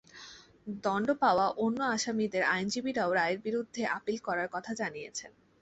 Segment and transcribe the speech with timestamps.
[0.83, 5.31] দণ্ড পাওয়া অন্য আসামিদের আইনজীবীরাও রায়ের বিরুদ্ধে আপিল করার কথা জানিয়েছেন।